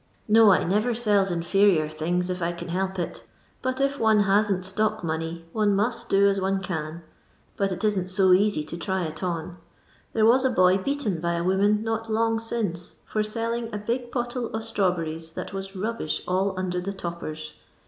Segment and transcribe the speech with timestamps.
[0.27, 3.27] No, I never sells inferior things if I can hdp it,
[3.61, 7.03] but if one hasn't stock money one must do as one can,
[7.55, 9.57] but it isn't BO easy to try it on.
[10.13, 14.11] There was a boy beaten by a woman not louff since for selling a b^
[14.11, 17.53] pottle of strawberries that was rubbish all nnder the toppers.